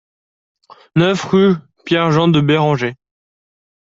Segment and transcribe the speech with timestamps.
[0.95, 1.53] neuf rue
[1.85, 2.95] Pierre Jean de Béranger